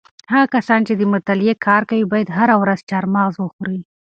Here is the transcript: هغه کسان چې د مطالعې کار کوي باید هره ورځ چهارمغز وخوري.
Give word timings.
هغه 0.31 0.47
کسان 0.55 0.81
چې 0.87 0.93
د 0.95 1.01
مطالعې 1.13 1.55
کار 1.65 1.81
کوي 1.89 2.05
باید 2.13 2.35
هره 2.37 2.55
ورځ 2.61 2.79
چهارمغز 2.89 3.35
وخوري. 3.39 3.79